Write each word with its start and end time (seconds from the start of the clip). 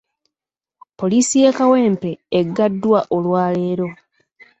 Poliisi 0.99 1.35
y'e 1.43 1.51
Kawempe 1.57 2.09
eggaddwa 2.39 2.99
olwaleero. 3.15 3.87